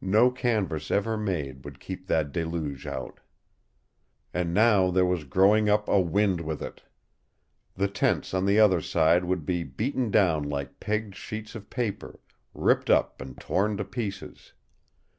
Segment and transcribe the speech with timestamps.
[0.00, 3.20] No canvas ever made would keep that deluge out.
[4.32, 6.84] And now there was growing up a wind with it.
[7.74, 12.18] The tents on the other side would be beaten down like pegged sheets of paper,
[12.54, 14.54] ripped up and torn to pieces.